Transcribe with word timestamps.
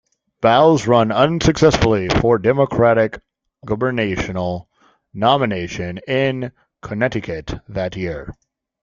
Bowles 0.41 0.87
ran 0.87 1.11
unsuccessfully 1.11 2.09
for 2.09 2.39
the 2.39 2.43
Democratic 2.45 3.19
gubernatorial 3.67 4.67
nomination 5.13 5.99
in 6.07 6.51
Connecticut 6.81 7.53
that 7.69 7.95
year. 7.95 8.33